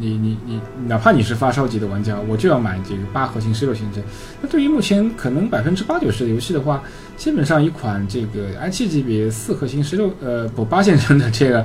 [0.00, 4.02] 你你你，哪怕你是发烧级的玩家，我就要买这个八核心、十六星阵。
[4.42, 6.82] 那对于目前可能百分之八九十的游戏的话，
[7.16, 11.64] 基本上一款这个 i7 级别四核心、十六呃不八线程的这个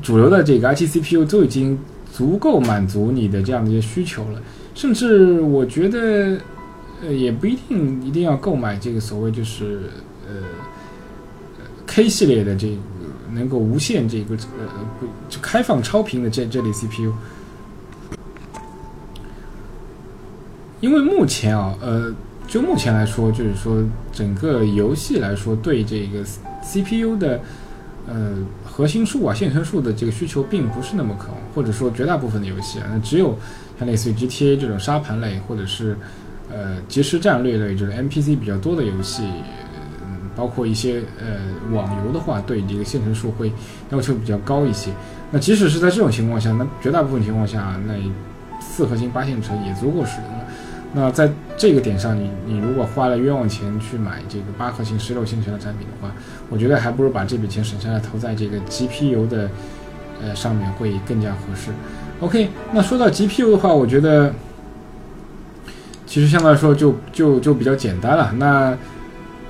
[0.00, 1.78] 主流的这个 i7 CPU 都已经
[2.10, 4.40] 足够满足你的这样的一些需求了。
[4.76, 6.38] 甚至我觉得，
[7.02, 9.90] 呃，也不一定一定要购买这个所谓就是
[10.28, 10.34] 呃
[11.84, 12.76] K 系列的这个。
[13.32, 14.66] 能够无限这个呃
[15.28, 17.12] 就开放超频的这这类 CPU，
[20.80, 22.14] 因为目前啊呃
[22.46, 26.24] 就目前来说，就是说整个游戏来说对这个
[26.62, 27.42] CPU 的
[28.06, 33.36] 呃核心数啊线程数的这个需求并不是那么渴望，或者说绝大部分的游戏啊，那只有
[33.78, 35.96] 像类似于 GTA 这种沙盘类或者是
[36.50, 39.24] 呃即时战略类就是 NPC 比较多的游戏。
[40.36, 41.38] 包括一些呃
[41.72, 43.50] 网游的话，对这个线程数会
[43.88, 44.90] 要求比较高一些。
[45.30, 47.94] 那即使是在这种情况下，那绝大部分情况下，那
[48.60, 50.44] 四核心八线程也足够使用了。
[50.92, 56.14] 那在这个点上，你你如果花了冤枉钱去买这个八核心十六线程的产品的话，
[56.50, 59.48] 我觉得还不如把这笔钱省下来投在这个 GPU 的
[60.22, 61.70] 呃上面会更加合适。
[62.20, 64.32] OK，那说到 GPU 的话，我觉得
[66.06, 68.32] 其实相对来说就就就比较简单了。
[68.38, 68.76] 那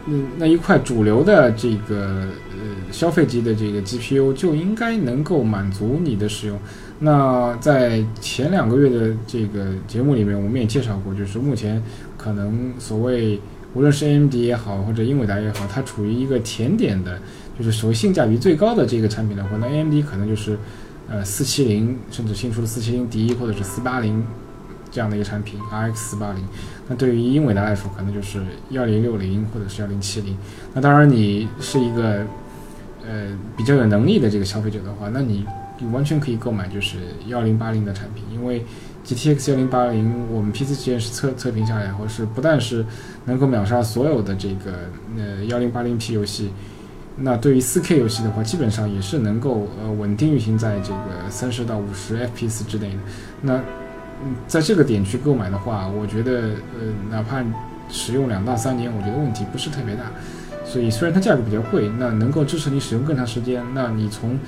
[0.07, 6.59] 嗯，那一块主流的这个呃消费级的这个 GPU 就应该能够满足你的使用。
[6.99, 11.83] 那在前两个月的这个节目里面，我们也介绍过，就是目前
[12.17, 13.41] 可能所谓
[13.75, 17.19] 无论是 AMD 也好，或者英伟达也好，它处于一个甜点的，
[17.59, 20.57] 就是所谓性价比最高的这个产品的话，那 AMD 可能就是
[21.09, 24.25] 呃四七零，甚至新出的四七零 D 或者是四八零。
[24.89, 26.43] 这样的一个产品，RX 四八零，
[26.89, 28.41] 那对于英伟达来说，可能就是
[28.71, 30.35] 幺零六零或者是幺零七零。
[30.73, 32.25] 那当然，你是一个
[33.05, 35.45] 呃比较有能力的这个消费者的话，那你
[35.81, 38.65] 你完全可以购买就是幺零八零的产品，因为
[39.05, 42.87] GTX 幺零八零我们 PC 实验室测测评下来，或是不但是
[43.27, 44.89] 能够秒杀所有的这个
[45.19, 46.51] 呃幺零八零 P 游戏，
[47.19, 52.99] 那对于四 K 游戏的话，基本上也是能够呃稳定运行在这个三十到五十 FPS 之内的。
[53.41, 53.61] 那，
[54.47, 56.33] 在这个点去购买的话，我觉得，
[56.79, 57.43] 呃，哪怕
[57.89, 60.03] 使用两到三年，我觉得问题不是特别大。
[60.65, 64.39] 所以，虽然它价格比较贵，那能够支持你使用更长时间，那你从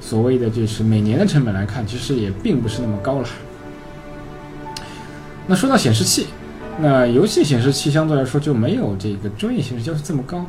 [0.00, 3.28] 所谓的就是每年的成本来看，其实也并不是那么高了。
[5.46, 6.26] 那说到显示器，
[6.80, 10.44] 那游戏显示器相对来说就没有这个专业显示器要求这么高。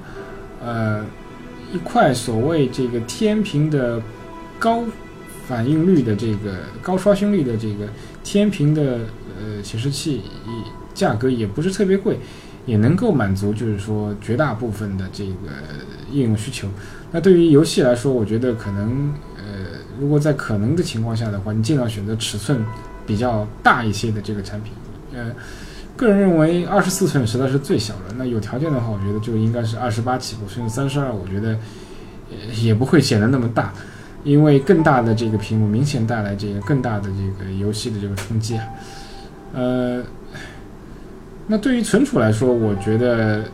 [0.62, 1.06] 呃，
[1.74, 4.02] 一块所谓这个天平的
[4.58, 4.84] 高。
[5.48, 7.88] 反应率的这个高刷新率的这个
[8.24, 9.00] 天平的
[9.36, 10.22] 呃显示器，
[10.94, 12.20] 价格也不是特别贵，
[12.68, 15.50] 也能够满足就是说绝大部分的这个
[16.12, 16.68] 应用需求。
[17.12, 22.64] 那对于游戏来说，我觉得可能呃，如果在可能的情况下的话，你尽量选择尺寸
[23.08, 24.72] 比较大一些的这个产品。
[25.16, 25.32] 呃，
[26.00, 28.16] 个人认为二十四寸实在是最小的。
[28.18, 31.58] 那有条件的话，我觉得就应该是二十八起步，甚至三十二，我觉得
[32.62, 33.74] 也不会显得那么大。
[34.24, 38.66] 因为更大的这个屏幕明显带来这个更大的这个游戏的这个冲击啊，
[39.54, 40.04] 呃，
[41.48, 43.46] 那对于存储来说，我觉得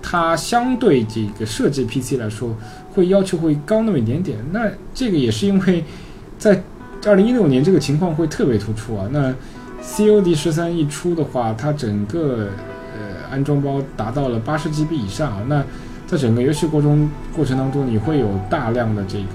[0.00, 2.56] 它相对这个设计 PC 来说
[2.92, 4.38] 会要求会高那么一点点。
[4.52, 5.84] 那这个也是因为
[6.38, 6.62] 在
[7.04, 9.06] 二零一六年这个情况会特别突出啊。
[9.12, 9.34] 那
[9.86, 12.48] COD 十三一出的话，它整个
[12.92, 15.42] 呃安装包达到了八十 GB 以上啊。
[15.46, 15.64] 那
[16.06, 19.26] 在整个游戏过程过程当中，你会有大量的这个。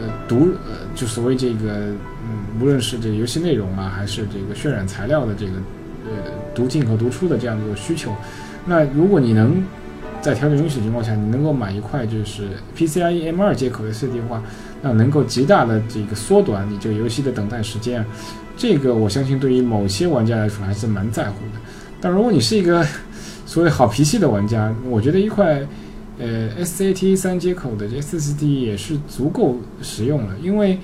[0.00, 1.72] 呃，读呃，就所谓这个，
[2.22, 5.52] 嗯，无论是这个游戏内容啊，还是这个渲染材料的这个，
[6.06, 8.14] 呃，读进和读出的这样的一个需求，
[8.64, 9.60] 那如果你能
[10.20, 14.40] 在条件允许的情况下，你能够买一块就是 PCIe M2 接口的 CD 的话，
[14.82, 18.04] 那能够极大的这个缩短你这个游戏的等待时间，
[18.58, 21.60] 这个我相信对于某些玩家来说还是蛮在乎的。
[21.98, 22.84] 但如果你是一个
[23.46, 25.66] 所谓好脾气的玩家，我觉得一块。
[26.20, 30.80] 呃，SATA 三接口的这 SSD 也是足够实用了，因为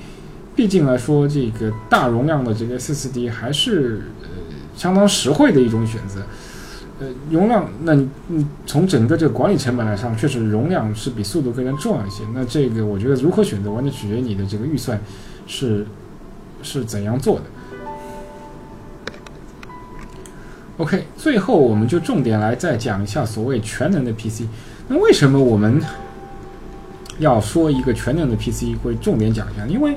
[0.54, 4.28] 毕竟来说，这个大容量的这个 SSD 还是呃
[4.76, 6.22] 相当实惠的一种选择。
[7.00, 12.22] 呃，容量，那你你从整个这个管理成本来上，确实容量是比速度更加重要一些。
[12.32, 15.00] 那这个我觉得如何选择，完全取决于你的这个预算
[15.48, 15.84] 是
[16.62, 17.46] 是怎样做的。
[20.78, 24.42] OK，最后我们就重点来再讲一下所谓全能的 PC。
[24.88, 25.80] 那为什么我们
[27.18, 29.64] 要说一个全能的 PC 会重点讲一下？
[29.66, 29.96] 因为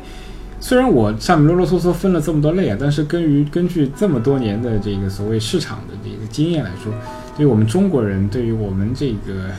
[0.59, 6.93] 虽然我上面啰啰嗦嗦分了这么多类啊，但是根于根据这么多年的这个所谓市场的这个经验来说，
[7.35, 9.49] 对于我们中国人，对于我们这个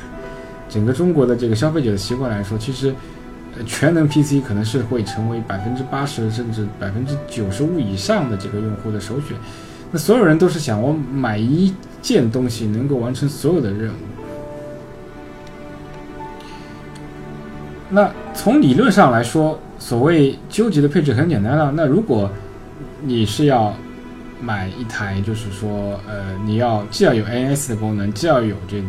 [0.69, 2.95] 整个中国的这个消费者的习惯来说，其实
[3.57, 9.37] 呃全能 PC 可能是会成为百分之八十甚至百分之九十五以上的这个用户的首选。
[9.91, 13.97] 那所有人都是想我买一件东西能够完成所有的任务。
[17.91, 21.73] 那从理论上来说，所谓纠结的配置很简单了。
[21.75, 22.31] 那如果
[23.01, 23.75] 你是要
[24.43, 28.89] 买一台，就是说，呃，你要既要有 NS 的功能，既要有这个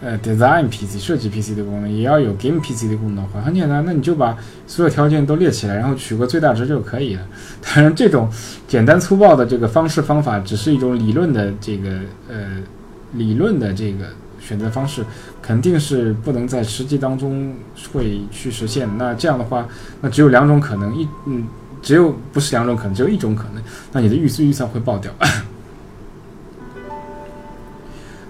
[0.00, 7.22] 呃 Design PC 设计 PC 的功能，也要有 Game PC 的功能，很简单，那你就把所有条件都列起来，然后取个最大值就可以了。
[7.64, 8.28] 当然，这种
[8.68, 11.90] 简单粗暴的这个方式方法，只是一种理论的这个
[12.28, 12.36] 呃
[13.12, 14.06] 理论的这个
[14.40, 15.04] 选择方式。
[15.42, 17.54] 肯定是不能在实际当中
[17.92, 18.88] 会去实现。
[18.98, 19.64] 那这样的话，
[20.00, 21.46] 那只有两种可能，一嗯，
[21.80, 25.12] 只有不是两种可能，只有一种可能，那你的预算预算会爆掉。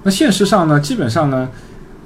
[0.06, 1.48] 那现实上呢，基本上呢，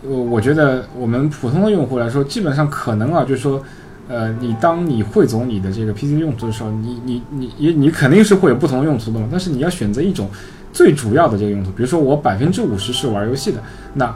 [0.03, 3.63] 我我觉得我们普通的用户来说，基本上可能啊，就是说，
[4.09, 9.29] 呃，你当你汇总你的这个 PC 用途的时候，你你你你你肯定是会有不同的用途的嘛。
[9.31, 10.31] 但是你要选择一种
[10.73, 14.15] 最主要的这个用途，比如说我百分之五十是玩游戏的，那。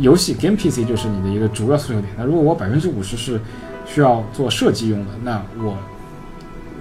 [0.00, 2.12] 游戏 Game PC 就是你的一个主要诉求点。
[2.18, 3.40] 那如果我百分之五十是
[3.86, 5.74] 需要做设计用的，那我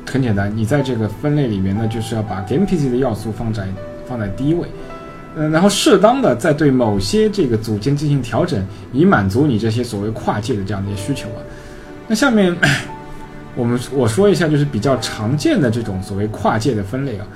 [0.05, 3.69] 很简单，你在这个分类里面呢，就是要把 Game PC 的要素放在
[4.05, 4.67] 放在第一位，
[5.35, 11.39] 嗯，然后适当的再对某些这个组件进行调整，以满足你这些所谓跨界的这样的一些需求啊。
[12.07, 12.55] 那下面
[13.55, 17.27] 我们我说一下，就是比较常见的这种所谓跨界的分类啊。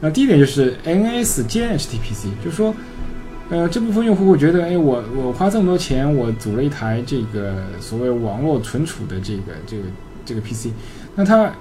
[0.00, 2.74] 那第一点就是 NS 兼 HTPC，就是说。
[3.48, 9.84] 呃，这部分用户会觉得，哎，我我花这么多钱，我组了一台这个所谓网络存储的这个这个
[10.24, 10.70] 这个 PC，
[11.14, 11.52] 那它，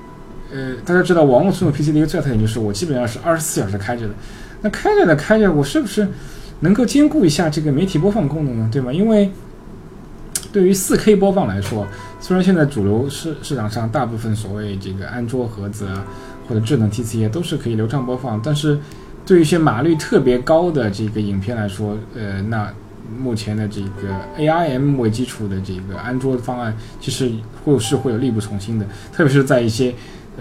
[0.51, 4.15] 呃，大家知道网络存储 PC 的一个最大特点就是我基本上是二十四小时开着的，
[4.65, 6.07] 那开着的开着，我是不是
[6.61, 8.67] 能够兼顾一下这个媒体播放功能呢？
[8.71, 8.91] 对吗？
[8.91, 9.29] 因为
[10.51, 11.85] 对于四 K 播放来说，
[12.19, 16.03] 虽然现在主流市市场上大部分所谓这个安卓盒子啊
[16.49, 18.79] 或者智能 TC 都是可以流畅播放，但是。
[19.27, 22.71] 对于一些码率特别高的这个影片来说，呃，那
[23.17, 27.31] 目前的这个 ARM 为基础的这个安卓方案，其实
[27.63, 29.91] 会是会有力不从心的，特别是在一些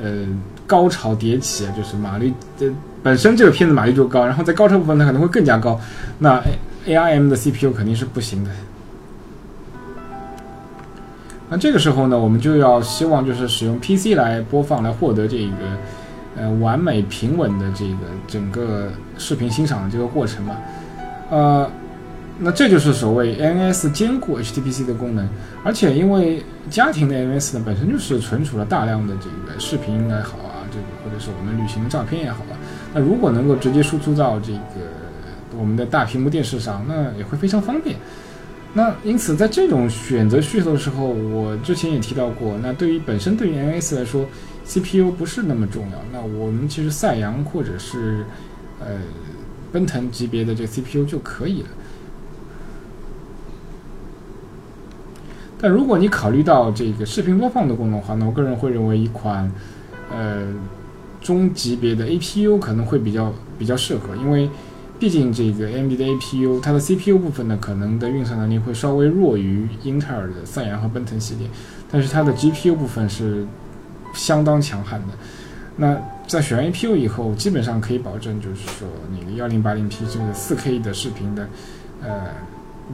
[0.03, 0.27] 呃
[0.67, 2.69] 高潮迭起啊，就是码率呃
[3.03, 5.81] 本身这个片子码率就高，然后在高潮部分它可能会更加高，
[6.19, 6.43] 那
[6.87, 8.51] ARM 的 CPU 肯定是不行的。
[11.49, 15.55] 那这个时候呢，我们就要希望就是使用 PC 来播放，来获得这个。
[16.37, 20.57] 呃，完美平稳的这个整个视频欣赏的这个过程嘛，
[21.31, 21.71] 呃，
[22.38, 25.29] 那这就是所谓 NS 兼顾 HTPC 的功能，
[25.62, 32.59] 而且因为家庭的 NS 呢本身就是存储了大量的这个视频也好啊，这个或者是我们旅行的照片也好啊，
[32.92, 34.59] 那如果能够直接输出到这个
[35.57, 37.97] 我们的大屏幕电视上，那也会非常方便。
[38.73, 44.27] 那因此在这种选择需求的时候，我之前也提到过，那对于本身对于 NS 来说。
[44.66, 48.25] CPU 不是那么重要，那我们其实赛扬或者是
[48.81, 48.97] 呃
[49.70, 51.68] 奔腾级别的这个 CPU 就可以了。
[55.64, 59.50] 但如果你考虑到这个视频播放的功能的话，那我个人会认为一款
[60.12, 60.46] 呃
[61.22, 64.50] 中级别的 APU 可能会比较比较适合，因为
[64.98, 71.48] 毕竟这个 AMD 的 APU 它的 CPU 部分呢可能的运算能力会稍微弱于英特尔的赛扬和奔腾系列，
[71.90, 73.46] 但是它的 GPU 部分是。
[74.12, 75.14] 相当强悍的，
[75.79, 75.98] 那
[76.29, 81.48] 在选完 APU 以后，基本上可以保证，就是说你的幺零八零 P 这个四 K 的视频的，
[82.00, 82.29] 呃，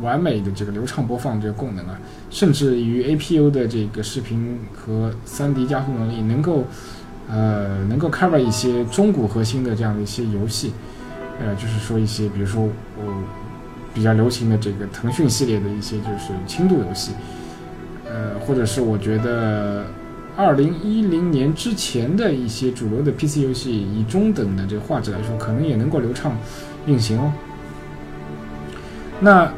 [0.02, 1.98] 完美的这个流畅播放这个功能啊，
[2.30, 6.64] 甚至于 APU 的这个视频和三 D 加速能力，能够，
[7.28, 10.72] 呃，能够 cover 一些中古核心的这样的一些游戏，
[11.40, 13.24] 呃，就是说一些，比如说我
[13.92, 17.12] 比较流行的这个腾讯系列的一些就是轻度游戏，
[18.08, 19.84] 呃，或者是我觉得。
[20.36, 26.34] 二零一零年之前的一些主流的 PC 游戏，以中等的这个画质来说，可能也能够流畅
[26.86, 27.30] 运行哦。
[29.18, 29.52] 那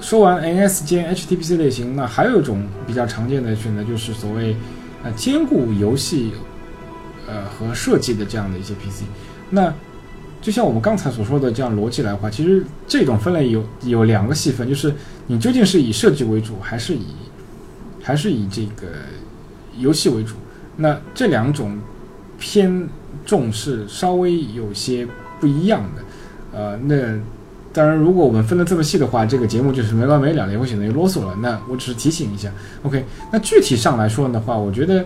[0.00, 4.56] 说完 NS 兼 HTPC 类型，那还有一种比较常见的选择，就是所谓
[5.02, 6.32] 呃兼顾游戏
[7.26, 9.04] 呃和设计的这样的一些 PC。
[9.50, 9.72] 那
[10.40, 14.94] 就像我们刚才所说的这样逻辑来话，其实这种分类有有两个细分，就是
[15.26, 17.06] 你究竟是以设计为主，还是以
[18.02, 18.88] 还是以这个。
[19.80, 20.34] 游戏为主，
[20.74, 21.78] 那这两种
[22.36, 22.88] 偏
[23.24, 25.06] 重是稍微有些
[25.38, 26.02] 不一样的，
[26.52, 26.96] 呃，那
[27.78, 31.36] 当然，如果我们分的这么细的话，这个节目就是没完没了，也会显得啰嗦了。
[31.40, 32.50] 那我只是提醒一下
[32.82, 33.04] ，OK。
[33.30, 35.04] 那具体上来说的话，我觉得，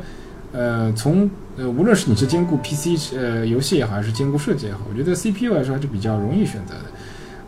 [0.53, 6.81] 呃，从呃，无论是你是兼顾 PC 呃游戏也好，还是兼顾设计也好，我觉得 CPU 来说还是比较容易选择的。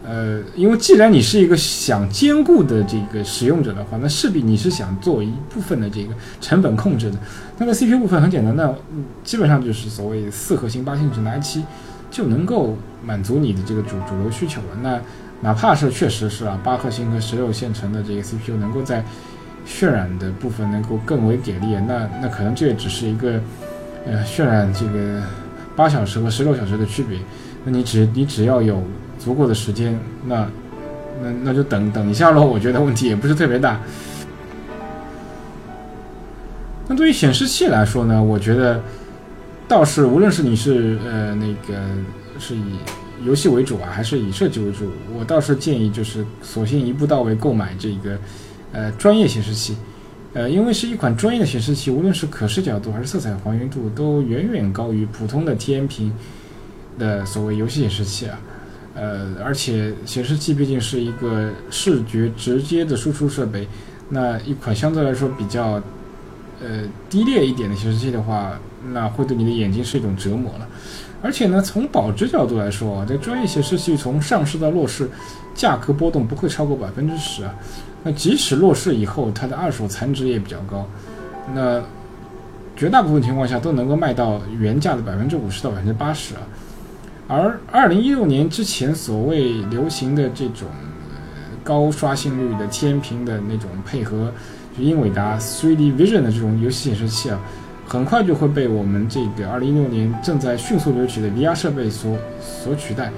[0.07, 6.13] 呃，因为既然你是一个想兼顾的这个使用者的话，那势必你是想做一部分的这个
[6.43, 7.17] 成本控制的。
[7.57, 8.71] 那个 CPU 部分很简单，那
[9.23, 11.63] 基本上就是所谓四核心八线程的 i7
[12.15, 14.69] 就能够满足你的这个主主流需求了。
[14.81, 15.01] 那
[15.41, 19.05] 哪怕是确实是啊，八核心和十六线程的这个 CPU 能够在
[19.67, 23.41] 渲染的部分能够更为给力，那那可能这也只是一个
[24.07, 25.21] 呃渲染这个
[25.75, 27.19] 八小时和十六小时的区别。
[27.65, 28.81] 那你只你只要有。
[29.17, 30.47] 足够的时间，那
[31.23, 32.45] 那那就等等一下喽。
[32.45, 33.81] 我觉得问题也不是特别大。
[36.89, 38.83] 那对于显示器来说呢，我觉得
[39.67, 41.79] 倒是无论是你是呃那个
[42.39, 42.79] 是以
[43.25, 48.19] 游戏为主啊，还是以设计为主，我倒是建议就是索性一步到位购买这个
[48.73, 49.77] 呃专业显示器，
[50.35, 56.13] 呃，因为是一款专业的显示器，无论是可视角度还是色彩还原度，都远远高于普通的 TN 屏
[56.99, 58.39] 的所谓游戏显示器啊。
[58.95, 63.67] 呃，而且显示器毕竟是一个视觉直接的输出设备，
[64.11, 65.83] 那一款相对来说比较
[66.63, 68.57] 呃低劣一点的显示器的话，
[68.93, 70.69] 那会对你的眼睛是一种折磨了。
[71.23, 75.09] 而且呢，从保值角度来说啊，这专业显示器从上市到落市，
[75.55, 77.55] 价格波动不会超过百分之十啊。
[78.03, 80.87] 那即使落市以后，它的二手残值也比较高，
[81.55, 81.83] 那
[82.77, 86.43] 绝大部分情况下都能够卖到原价的百分之五十到百分之八十啊。
[87.27, 90.69] 而二零一六年之前所谓流行的这种
[91.63, 94.31] 高刷新率的天屏的那种配合，
[94.77, 97.41] 就英伟达 3D Vision 的这种游戏显示器啊，
[97.87, 103.13] 很快就会被我们这个二零一六年正在迅速流行的 VR 设备所所取代。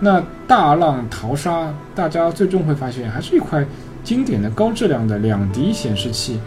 [0.00, 3.64] 那大浪淘沙，大家最终会发现，还是一块
[4.02, 6.40] 经典的高质量的两 D 显示器，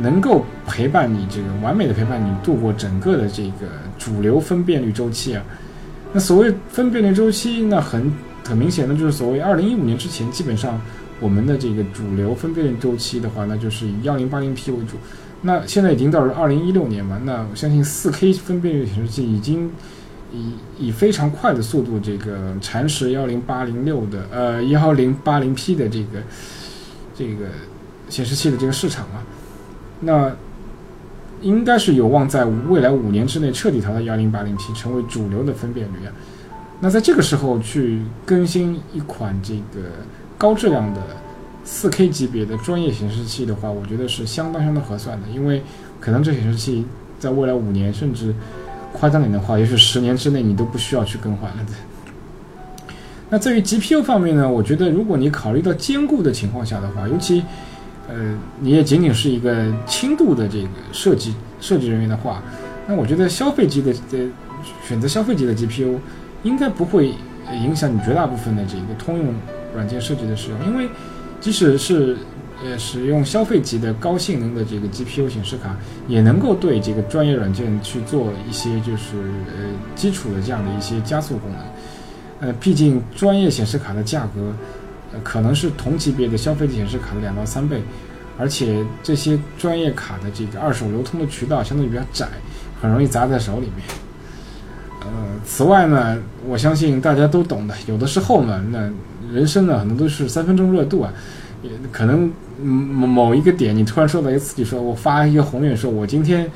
[0.00, 5.42] 能够陪伴你这个完美的陪伴你度过整个的这个主流分辨率周期啊。
[6.12, 8.10] 那所谓分辨率周期，那很
[8.44, 10.80] 很明显的就是所谓二零一五年之前，基本上
[11.20, 14.96] 我们的这个主流分辨率周期的话，那就是以幺零八零 P 为主。
[15.46, 19.70] 那现在已经到了二零一六年嘛，那我相信四 K 分辨率显示器已经
[20.32, 26.22] 以以非常快的速度这个蚕食幺零八零六的呃幺零八零 P 的这个
[27.14, 27.46] 这个
[28.08, 29.24] 显示器的这个市场啊，
[30.00, 30.36] 那。
[31.42, 36.10] 应该是有望在未来五年之内彻底淘汰幺零八零 P，成为主流的分辨率啊。
[36.80, 39.90] 那在这个时候去更新一款这个
[40.38, 41.00] 高质量的
[41.66, 45.62] 四 K 级别的专业显示器的话，我觉得是相当相当合算的，因为
[46.00, 46.86] 可能这显示器
[47.18, 48.34] 在未来五年，甚至
[48.94, 51.56] 夸张点的话，也许十年之内你都不需要去更换了。
[53.28, 57.42] 那在于 GPU 方面呢，我觉得如果你考虑到兼顾的情况下的话，尤其。
[58.08, 58.14] 呃，
[58.60, 62.40] 你也仅仅是一个轻度的这个设计设计人员的话，
[62.86, 64.18] 那我觉得消费级的呃
[64.86, 65.96] 选择消费级的 GPU
[66.44, 67.12] 应该不会
[67.50, 69.34] 影响你绝大部分的这个通用
[69.74, 70.88] 软件设计的使用，因为
[71.46, 72.16] 即使是
[72.64, 75.76] 呃使用消费级的高性能的这个 GPU 显示卡，
[76.08, 79.16] 也能够对这个专业软件去做一些就是
[79.46, 82.48] 呃基础的这样的一些加速功能。
[82.48, 84.52] 呃，毕竟专业显示卡的价格。
[85.12, 87.80] 呃可能是同级别的消费级显示卡的两到三倍，
[88.36, 92.26] 而且这些专业卡的这个二手流通的渠道相对比较窄，
[92.82, 93.86] 很容易砸在手里面。
[95.02, 95.08] 呃，
[95.44, 98.90] 此外呢，我相信大家都懂的，有的时候呢，那
[99.32, 101.12] 人生呢，很多都是三分钟热度啊，
[101.62, 102.30] 也可能
[102.62, 106.50] 某某一个点，你突然收到一个刺激，说我发一个宏愿，说我今天。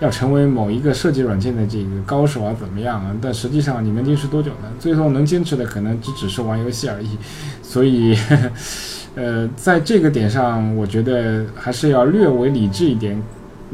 [0.00, 3.14] 要成为某一个设计软件的这个高手啊，怎么样啊？
[3.22, 4.68] 但实际上你能坚持多久呢？
[4.78, 7.10] 最后能坚持的可能只只是玩游戏而已。
[7.62, 8.14] 所以，
[9.14, 13.22] 呃，在这个点上，我觉得还是要略微理智一点，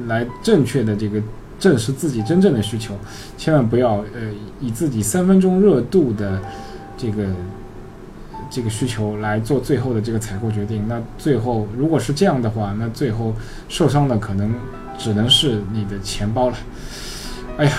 [0.06, 1.20] 来正确的这个
[1.58, 2.94] 正视自己真正的需求，
[3.38, 4.20] 千万不要呃
[4.60, 6.38] 以自己三分钟热度的
[6.98, 7.24] 这个
[8.50, 10.86] 这个需求来做最后的这个采购决定。
[10.86, 13.32] 那最后如果是这样的话，那最后
[13.68, 14.52] 受伤的可能。
[15.02, 16.56] 只能是你的钱包了。
[17.56, 17.72] 哎呀，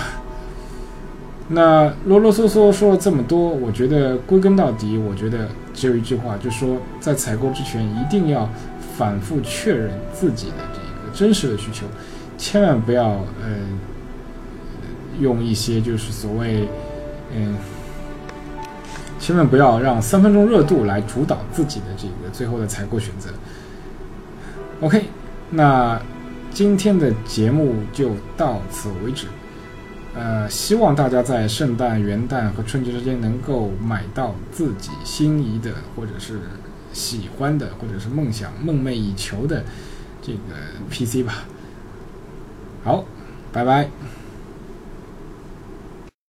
[1.50, 8.50] 那啰啰嗦嗦说了这么多，我觉得归根到底，我觉得只有一句话，就说在采购之前一定要
[8.98, 11.86] 反复确认自己的这个真实的需求，
[12.36, 13.56] 千万不要呃
[15.20, 16.68] 用一些就是所谓
[17.32, 17.54] 嗯，
[19.22, 23.30] 千万不要让三分钟热度来主导自己的这个最后的采购选择。
[24.80, 25.04] OK，
[25.50, 25.98] 那。
[26.54, 29.26] 今天的节目就到此为止，
[30.14, 36.40] 呃，希望大家在圣诞、元旦和春节之间能够买到自己心仪的，或者是
[36.92, 39.64] 喜欢的，或者是梦想、梦寐以求的
[40.20, 40.38] 这个
[40.90, 41.46] PC 吧。
[42.84, 43.06] 好，
[43.50, 43.88] 拜拜。